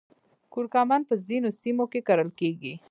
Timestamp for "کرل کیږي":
2.07-2.73